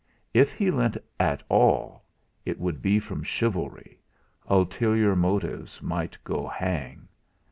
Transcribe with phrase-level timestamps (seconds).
[0.33, 2.03] If he lent at all,
[2.43, 3.99] it should be from chivalry
[4.49, 7.07] ulterior motives might go hang!